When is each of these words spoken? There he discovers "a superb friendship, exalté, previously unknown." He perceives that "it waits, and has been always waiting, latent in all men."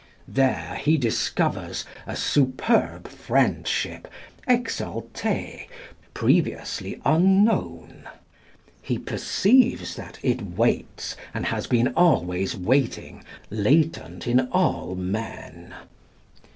There 0.27 0.79
he 0.81 0.97
discovers 0.97 1.85
"a 2.07 2.15
superb 2.15 3.07
friendship, 3.07 4.07
exalté, 4.47 5.67
previously 6.15 6.99
unknown." 7.05 8.09
He 8.81 8.97
perceives 8.97 9.95
that 9.97 10.17
"it 10.23 10.41
waits, 10.41 11.15
and 11.35 11.45
has 11.45 11.67
been 11.67 11.89
always 11.89 12.57
waiting, 12.57 13.23
latent 13.51 14.25
in 14.25 14.47
all 14.51 14.95
men." 14.95 15.75